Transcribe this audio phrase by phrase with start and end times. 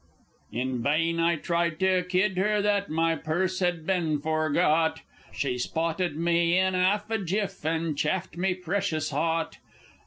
[0.51, 6.17] In vain I tried to kid her that my purse had been forgot, She spotted
[6.17, 9.59] me in 'alf a jiff, and chaffed me precious hot!